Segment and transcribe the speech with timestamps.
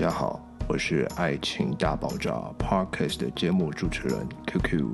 [0.00, 4.86] 大家好，我是爱情大爆炸 Podcast 的节目主持人 QQ。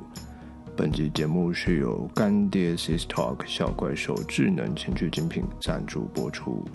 [0.75, 6.65] 本集节目是由干爹 Seetalk 小怪兽智能情趣精品赞助播出。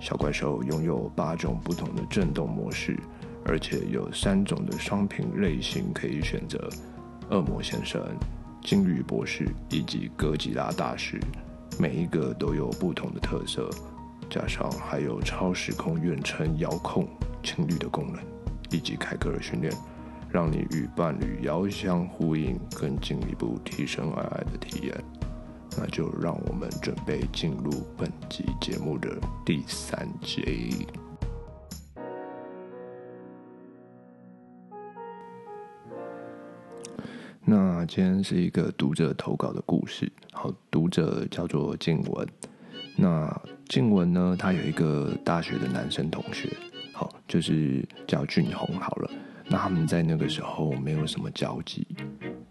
[0.00, 2.98] 小怪兽拥有八种不同的震动模式，
[3.44, 6.68] 而且有三种的商品类型可以选择：
[7.30, 8.04] 恶魔先生、
[8.64, 11.20] 金鱼博士以及哥吉拉大师，
[11.78, 13.70] 每一个都有不同的特色。
[14.28, 17.06] 加上还有超时空远程遥控。
[17.42, 18.22] 情侣的功能，
[18.70, 19.72] 以及凯格尔训练，
[20.30, 25.04] 让你与伴侣遥相呼应，更进一步提升爱爱的体验。
[25.76, 30.86] 那就让我们准备进入本集节目的第三集。
[37.44, 42.28] 那今天是一个读者投稿的故事，好，读者叫做静文。
[42.94, 46.48] 那静文呢，他有一个大学的男生同学。
[46.92, 49.10] 好就是叫俊宏好了，
[49.48, 51.86] 那他们在那个时候没有什么交集。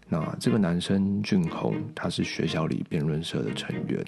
[0.08, 4.04] 那这个男生俊宏，他是学校里辩论社的成员，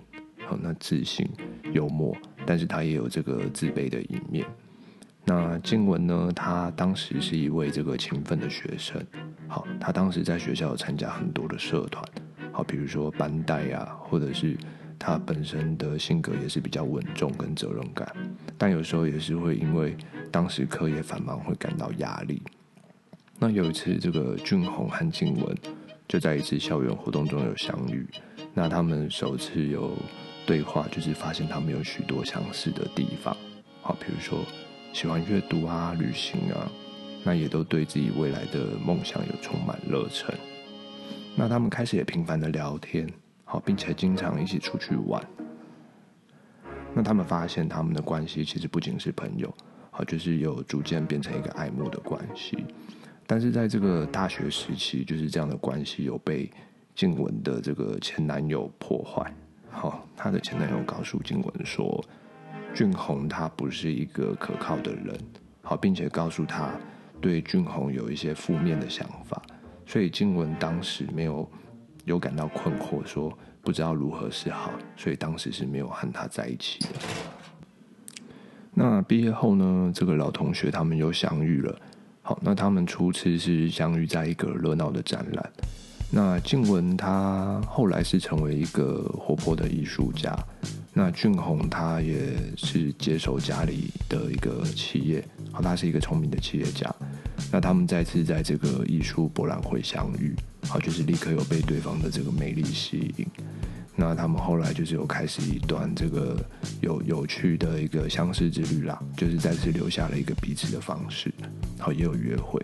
[0.46, 1.26] 好，那自信
[1.72, 4.44] 幽默，但是他也有这个自卑的一面。
[5.24, 9.02] 那静文呢，他当时是一位这个勤奋的学生，
[9.48, 12.04] 好，他当时在学校参加很多的社团，
[12.52, 14.56] 好，比如说班代啊，或者是。
[15.06, 18.10] 他本身的性格也是比较稳重跟责任感，
[18.56, 19.94] 但有时候也是会因为
[20.32, 22.40] 当时课业繁忙会感到压力。
[23.38, 25.54] 那有一次，这个俊宏和静文
[26.08, 28.06] 就在一次校园活动中有相遇，
[28.54, 29.94] 那他们首次有
[30.46, 33.36] 对话，就是发现他们有许多相似的地方，
[33.82, 34.38] 好，比如说
[34.94, 36.72] 喜欢阅读啊、旅行啊，
[37.22, 40.34] 那也都对自己未来的梦想有充满热忱。
[41.36, 43.06] 那他们开始也频繁的聊天。
[43.54, 45.24] 好，并且经常一起出去玩。
[46.92, 49.54] 那他们发现，他们的关系其实不仅是朋友，
[49.92, 52.66] 好，就是有逐渐变成一个爱慕的关系。
[53.28, 56.50] 但是在这个大学时期，就是这样的关系有被
[56.96, 59.32] 静文的这个前男友破坏。
[59.70, 62.04] 好，他的前男友告诉静文说，
[62.74, 65.16] 俊宏他不是一个可靠的人。
[65.62, 66.72] 好，并且告诉他
[67.20, 69.40] 对俊宏有一些负面的想法，
[69.86, 71.48] 所以静文当时没有。
[72.04, 76.88] 有感到困惑，说不知道如何是好，所以当时是没有和他在一起的。
[78.72, 81.78] 那毕业后呢，这个老同学他们又相遇了。
[82.22, 85.52] 好，那他们初次是相遇在一个热闹的展览。
[86.10, 90.36] 那静文他后来是成为一个活泼的艺术家，
[90.96, 96.94] 那俊宏他也是接手家里的一个企业，好，他是一个聪明的企业家。
[97.50, 100.34] 那他们再次在这个艺术博览会相遇。
[100.68, 103.26] 好，就是立刻有被对方的这个魅力吸引。
[103.96, 106.36] 那他们后来就是有开始一段这个
[106.80, 111.32] 有有趣的一个相识之旅啦，就是再次留下了一个彼此的方式。
[111.78, 112.62] 好，也有约会。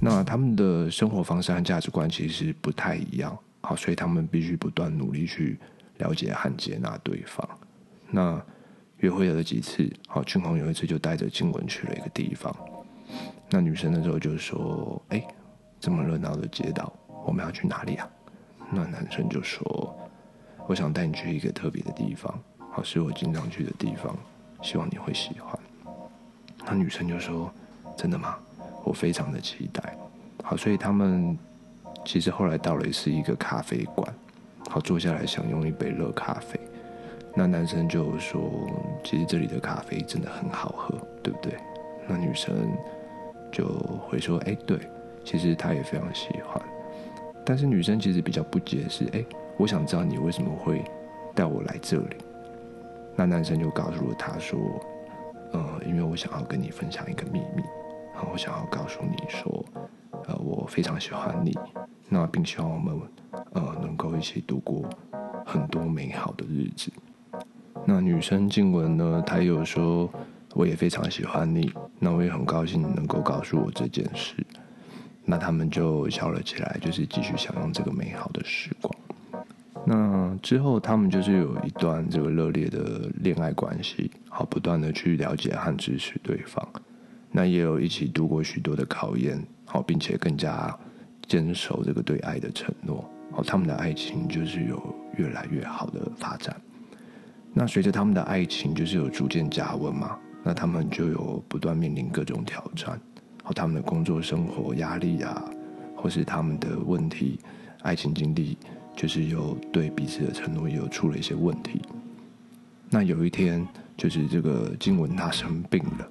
[0.00, 3.36] 那他们的生活方式和价值观其实不太一样。
[3.62, 5.58] 好，所以他们必须不断努力去
[5.98, 7.48] 了解和接纳对方。
[8.10, 8.40] 那
[8.98, 12.54] 约会了几次，好，俊宏有一次就带着静文去了一个地方。
[13.50, 15.24] 那女生那时候就说：“哎、
[15.78, 16.92] 这么热闹的街道。”
[17.26, 18.08] 我们要去哪里啊？
[18.70, 19.96] 那男生就说
[20.66, 22.38] ：“我想带你去一个特别的地方，
[22.70, 24.14] 好，是我经常去的地方，
[24.62, 25.58] 希望你会喜欢。”
[26.66, 27.52] 那女生就说
[27.96, 28.36] ：“真的吗？
[28.84, 29.96] 我非常的期待。”
[30.44, 31.38] 好，所以他们
[32.04, 34.14] 其实后来到了是一个咖啡馆，
[34.74, 36.58] 好，坐下来享用一杯热咖啡。
[37.32, 38.50] 那男生就说
[39.04, 41.54] ：“其实这里的咖啡真的很好喝，对不对？”
[42.08, 42.52] 那女生
[43.52, 43.68] 就
[44.08, 44.76] 会说：“哎，对，
[45.24, 46.60] 其实他也非常喜欢。”
[47.46, 49.24] 但是女生其实比较不解是，哎，
[49.58, 50.82] 我想知道你为什么会
[51.36, 52.16] 带我来这里。
[53.14, 54.58] 那男生就告诉了她说，
[55.52, 57.62] 呃，因为我想要跟你分享一个秘密，
[58.12, 59.64] 好，我想要告诉你说，
[60.26, 61.56] 呃，我非常喜欢你，
[62.08, 63.00] 那并希望我们，
[63.52, 64.88] 呃，能够一起度过
[65.44, 66.90] 很多美好的日子。
[67.84, 70.08] 那女生静文呢，她有说，
[70.54, 74.36] 我也非常喜欢你，那我也很高兴能够告诉我这件事。
[75.24, 78.94] 那他们就笑了起来，就是继续享用这个美好的时光。
[79.86, 86.66] 那之后，他们就是有一段这个热烈的恋爱关系，好，不断的去了解和支持对方。
[87.30, 90.74] 那也有一起度过许多的考验，好，并且更加
[91.26, 93.08] 坚守这个对爱的承诺。
[93.32, 94.80] 好，他们的爱情就是有
[95.16, 96.54] 越来越好的发展。
[97.52, 103.00] 那随着他们的爱情就是有逐渐加温嘛，那他们就有不断面临各种挑战。
[103.42, 105.44] 和他们的工作生活压力啊，
[105.94, 107.38] 或是他们的问题，
[107.82, 108.56] 爱情经历，
[108.96, 111.82] 就是有对彼此的承诺也有出了一些问题。
[112.88, 113.66] 那有一天，
[113.98, 116.08] 就是这个金文他生病了，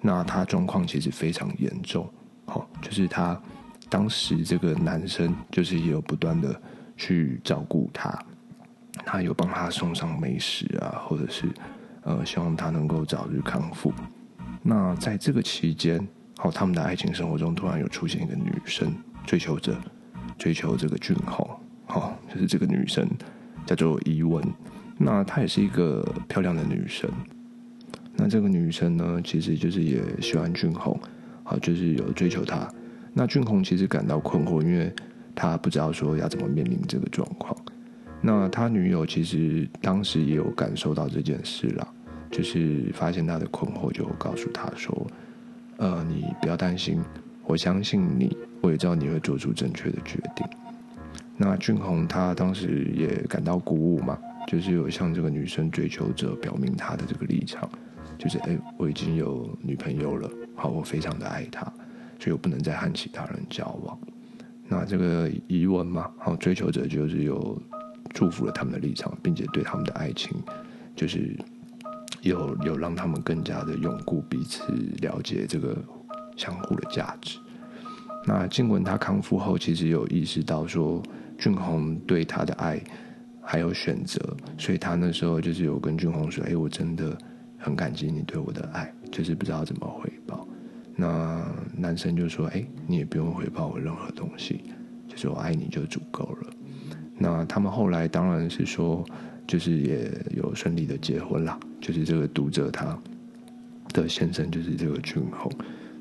[0.00, 2.10] 那他状况其实非常严重，
[2.46, 3.40] 好，就是他
[3.92, 6.58] 当时这个男生就是也有不断的
[6.96, 8.18] 去照顾他，
[9.04, 11.46] 他有帮他送上美食啊，或者是
[12.00, 13.92] 呃希望他能够早日康复。
[14.62, 16.08] 那在这个期间，
[16.38, 18.94] 好，他们的爱情生活中突然有出现一个女生
[19.26, 19.76] 追求者，
[20.38, 21.46] 追求这个俊宏，
[21.84, 23.06] 好，就是这个女生
[23.66, 24.42] 叫做伊文，
[24.96, 27.10] 那她也是一个漂亮的女生。
[28.14, 30.98] 那这个女生呢，其实就是也喜欢俊宏，
[31.44, 32.66] 好，就是有追求他。
[33.12, 34.92] 那俊宏其实感到困惑，因为
[35.34, 37.56] 他不知道说要怎么面临这个状况。
[38.20, 41.86] 那他女友其实当时也有感受到这件事啦，
[42.30, 45.06] 就是发现他的困惑，就告诉他说
[45.78, 47.00] ：“呃，你不要担心，
[47.44, 50.46] 我相信你，我也知道你会做出正确的决定。”
[51.36, 54.16] 那俊宏他当时也感到鼓舞嘛，
[54.46, 57.68] 就是有向这个女生追求者表明他的这个立场。
[58.18, 61.72] 就是哎，我已经有女朋友了，好，我非常的爱她，
[62.22, 63.98] 所以我不能再和其他人交往。
[64.68, 67.60] 那这个疑问嘛，好，追求者就是有
[68.14, 70.30] 祝福了他们的立场，并且对他们的爱情，
[70.94, 71.36] 就是
[72.20, 74.62] 有有让他们更加的永固彼此，
[75.00, 75.76] 了解这个
[76.36, 77.40] 相互的价值。
[78.24, 81.02] 那静文他康复后，其实有意识到说
[81.36, 82.80] 俊宏对他的爱
[83.42, 84.20] 还有选择，
[84.56, 87.18] 所以他那时候就是有跟俊宏说，哎，我真的。
[87.64, 90.44] 很感激你对我的爱，就是不知道怎么回报。
[90.96, 91.31] 那
[91.82, 94.62] 男生就说：“哎，你也不用回报我任何东西，
[95.08, 96.50] 就是我爱你就足够了。”
[97.18, 99.04] 那他们后来当然是说，
[99.46, 101.58] 就是也有顺利的结婚了。
[101.80, 102.96] 就是这个读者他
[103.92, 105.50] 的先生就是这个俊宏。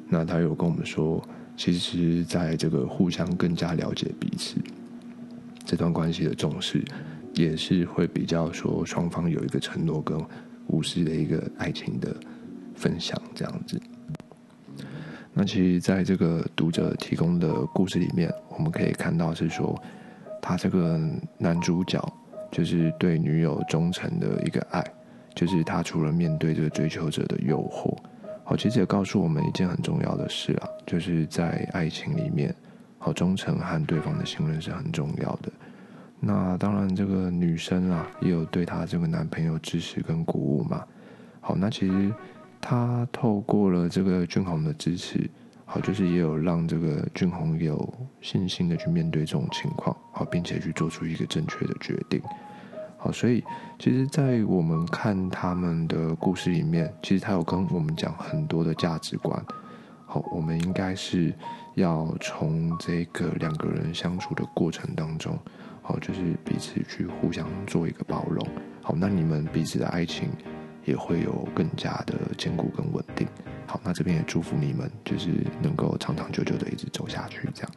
[0.08, 1.22] 那他有跟我们说，
[1.58, 4.56] 其实在这个互相更加了解彼此
[5.66, 6.82] 这段关系的重视，
[7.34, 10.18] 也是会比较说双方有一个承诺跟。
[10.68, 12.16] 无私的一个爱情的
[12.76, 13.78] 分享，这样子。
[15.34, 19.82] 那其实，在这个读者提供的故事里面，我们可以看到是说，
[20.42, 21.00] 他这个
[21.38, 22.02] 男主角
[22.52, 24.84] 就是对女友忠诚的一个爱，
[25.34, 27.98] 就是他除了面对这个追求者的诱惑，
[28.44, 32.54] 好，其实也告诉我们一件很重要的事啊，就是在爱情里面，
[32.98, 35.50] 好，忠诚和对方的信任是很重要的。
[36.20, 40.84] 那当然，这个女生啊，也有对她这个男朋友支持跟鼓舞嘛。
[41.40, 42.14] 好，那其实
[42.62, 45.30] 他透过了这个俊宏的支持，
[45.66, 47.92] 好，就是也有让这个俊宏有
[48.22, 52.22] 信心的去面对这种情况，好，并且去做出一个正确的决定。
[52.98, 53.44] 好，所以
[53.80, 59.44] 其实，在我们看他们的故事里面，其实他有跟我们讲很多的价值观。
[60.06, 61.34] 好，我们应该是
[61.74, 65.36] 要从这个两个人相处的过程当中。
[65.82, 68.46] 好，就是彼此去互相做一个包容。
[68.84, 70.30] 好，那你们彼此的爱情
[70.86, 73.28] 也会有更加的坚固跟稳定。
[73.68, 75.30] 好，那这边也祝福你们，就是
[75.62, 77.48] 能够长长久久的一直走下去。
[77.54, 77.72] 这样。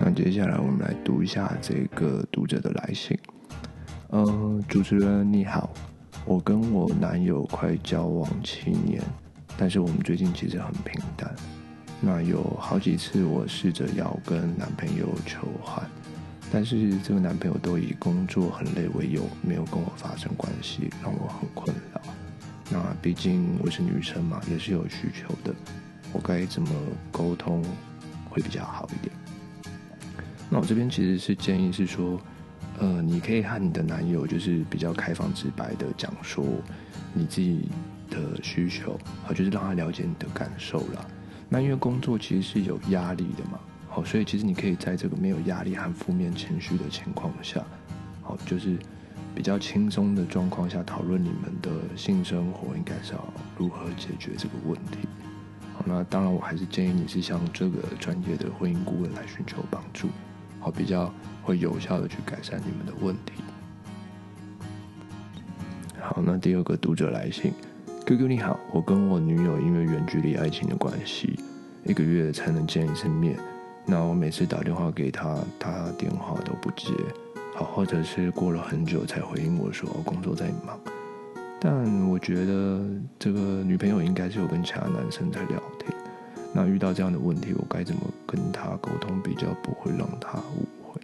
[0.00, 3.18] 那接下来我们来读一下这个读者的来信。
[4.10, 5.70] 呃，主持人你好，
[6.24, 9.02] 我跟我男友快交往七年，
[9.56, 11.34] 但是我们最近其实很平淡。
[12.00, 15.48] 那有好几次我试着要跟男朋友求
[16.58, 22.00] 但是这个男朋友都以工作很累为由，没有跟我发生关系，让我很困扰。
[22.68, 25.54] 那毕竟我是女生嘛，也是有需求的，
[26.12, 26.68] 我该怎么
[27.12, 27.62] 沟通
[28.28, 29.14] 会比较好一点？
[30.50, 32.20] 那我这边其实是建议是说，
[32.80, 36.44] 呃，你可以和你的男友就是比较开放直白的讲说
[37.14, 37.68] 你自己
[38.10, 41.06] 的需求，好，就是让他了解你的感受啦。
[41.48, 43.60] 那因为工作其实是有压力的嘛。
[43.88, 47.64] 好，所以其实你可以在这个没有压力和负面情绪的情况下，
[48.22, 48.76] 好，就是
[49.34, 55.08] 比较轻松的状况下讨论你们的性生活应该是要如何解决这个问题。
[55.74, 60.08] 好，那当然我还是建议你是向这个专业的婚姻顾问来寻求帮助，
[60.60, 63.42] 好，比较会有效的去改善你们的问题。
[66.00, 67.52] 好，那第二个读者来信
[68.06, 71.38] ，QQ 你好，我跟我女友因为远距离爱情的关系，
[71.84, 73.36] 一个月才能见一次面。
[73.90, 76.92] 那我每次打电话给他，他电话都不接，
[77.54, 80.78] 好，或者是过了很久才回应我说工作在忙。
[81.58, 82.82] 但我觉得
[83.18, 85.90] 这个女朋友应该是有跟其他男生在聊天。
[86.52, 91.00] 那遇到这样的问题，我该怎么跟他沟通，比较不会让他误会？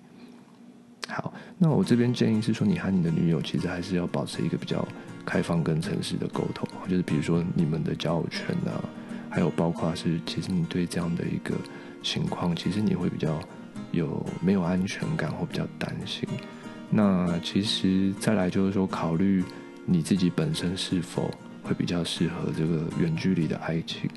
[1.08, 4.86] 好，那我这边建议是说，你和你的女友其实还是要保持一个比较
[5.24, 8.84] 开放跟诚实的沟通，就是比如说你们的交友圈啊，
[9.30, 11.54] 还有包括是其实你对这样的一个。
[12.04, 13.40] 情况其实你会比较
[13.90, 16.28] 有没有安全感或比较担心。
[16.90, 19.42] 那其实再来就是说，考虑
[19.86, 21.28] 你自己本身是否
[21.62, 24.08] 会比较适合这个远距离的爱情。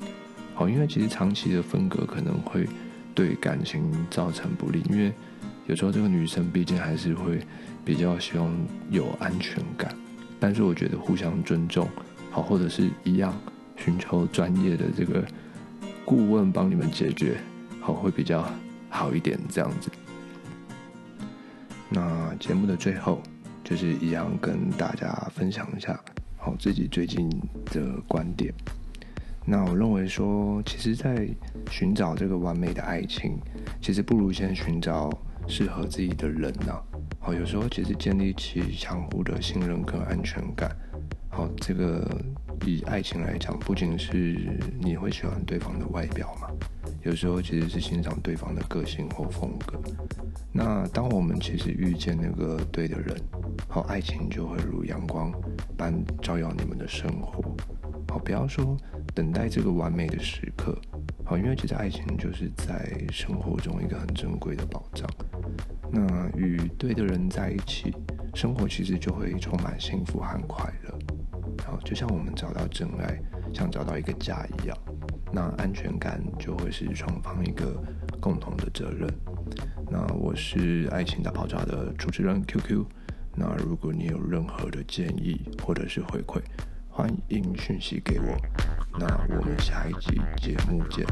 [0.54, 2.68] 好，因为其实长期的分隔可能会
[3.14, 5.12] 对感情造成不利，因为
[5.66, 7.40] 有时候这个女生毕竟还是会
[7.84, 8.54] 比较希望
[8.90, 9.92] 有安全感。
[10.38, 11.88] 但是我觉得互相尊重，
[12.30, 13.34] 好，或者是一样
[13.76, 15.24] 寻求专业的这个
[16.04, 17.38] 顾问帮你们解决，
[17.94, 18.48] 会比较
[18.88, 19.90] 好一点这样子。
[21.88, 23.22] 那节目的最后，
[23.64, 25.98] 就是一样跟大家分享一下，
[26.36, 27.30] 好，自己最近
[27.66, 28.52] 的观点。
[29.50, 31.26] 那我认为说，其实，在
[31.70, 33.38] 寻找这个完美的爱情，
[33.80, 35.10] 其实不如先寻找
[35.46, 36.74] 适合自己的人呢。
[37.18, 40.70] 好，有时候其实建立起相互的信任跟安全感。
[41.30, 42.06] 好，这个
[42.66, 46.48] 以爱情来讲，不仅是你会喜欢对方的外表嘛，
[47.08, 49.80] 有时候其实是欣赏对方的个性或风格。
[50.52, 53.16] 那当我们其实遇见那个对的人，
[53.66, 55.32] 好，爱情就会如阳光
[55.74, 57.42] 般照耀你们的生活。
[58.08, 58.76] 好，不要说。
[59.14, 60.78] 等待这个完美的时刻，
[61.24, 65.08] 好，因为其实爱情就是在生活中一个很珍贵的宝藏。
[65.90, 67.90] 那与对的人在一起，
[68.34, 70.98] 生活其实就会充满幸福和快乐。
[71.64, 73.18] 好，就像我们找到真爱，
[73.52, 74.76] 像找到一个家一样，
[75.32, 77.82] 那安全感就会是双方一个
[78.20, 79.08] 共同的责任。
[79.90, 82.84] 那我是爱情大爆炸的主持人 QQ。
[83.34, 86.40] 那如果你有任何的建议或者是回馈，
[86.88, 88.36] 欢迎讯息给我。
[88.98, 91.06] 那我们下一集节目见。